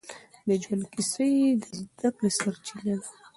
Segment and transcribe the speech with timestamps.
[0.47, 3.07] د ژوند کيسه يې د زده کړې سرچينه ده.